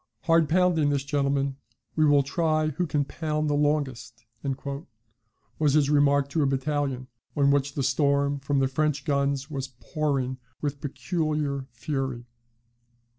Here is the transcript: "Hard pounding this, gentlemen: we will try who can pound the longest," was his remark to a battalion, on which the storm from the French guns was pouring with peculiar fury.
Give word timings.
"Hard 0.21 0.49
pounding 0.49 0.89
this, 0.89 1.03
gentlemen: 1.03 1.57
we 1.95 2.05
will 2.05 2.23
try 2.23 2.69
who 2.69 2.87
can 2.87 3.05
pound 3.05 3.47
the 3.51 3.53
longest," 3.53 4.25
was 5.59 5.73
his 5.75 5.91
remark 5.91 6.27
to 6.29 6.41
a 6.41 6.47
battalion, 6.47 7.05
on 7.35 7.51
which 7.51 7.75
the 7.75 7.83
storm 7.83 8.39
from 8.39 8.57
the 8.57 8.67
French 8.67 9.05
guns 9.05 9.51
was 9.51 9.67
pouring 9.79 10.39
with 10.59 10.81
peculiar 10.81 11.67
fury. 11.69 12.25